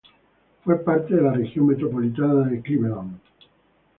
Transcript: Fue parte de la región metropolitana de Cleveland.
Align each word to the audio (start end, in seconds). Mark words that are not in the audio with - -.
Fue 0.63 0.79
parte 0.83 1.13
de 1.15 1.21
la 1.21 1.31
región 1.33 1.67
metropolitana 1.67 2.45
de 2.49 2.59
Cleveland. 2.63 3.19